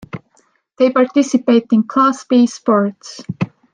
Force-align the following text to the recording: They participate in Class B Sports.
They 0.79 0.89
participate 0.89 1.67
in 1.73 1.83
Class 1.83 2.23
B 2.23 2.47
Sports. 2.47 3.21